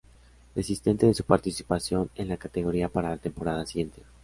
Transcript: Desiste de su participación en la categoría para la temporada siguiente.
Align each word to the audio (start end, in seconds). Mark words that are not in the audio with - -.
Desiste 0.55 0.95
de 0.95 1.13
su 1.13 1.23
participación 1.23 2.09
en 2.15 2.29
la 2.29 2.37
categoría 2.37 2.89
para 2.89 3.09
la 3.11 3.17
temporada 3.17 3.67
siguiente. 3.67 4.01